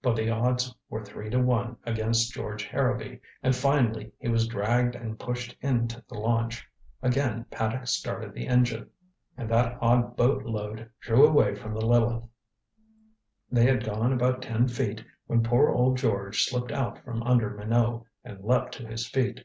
[0.00, 4.94] But the odds were three to one against George Harrowby, and finally he was dragged
[4.94, 6.64] and pushed into the launch.
[7.02, 8.90] Again Paddock started the engine,
[9.36, 12.28] and that odd boat load drew away from the Lileth.
[13.50, 18.04] They had gone about ten feet when poor old George slipped out from under Minot
[18.22, 19.44] and leaped to his feet.